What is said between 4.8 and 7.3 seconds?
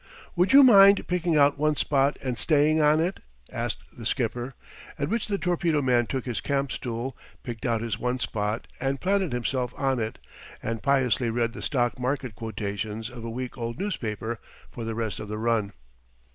at which the torpedo man took his camp stool,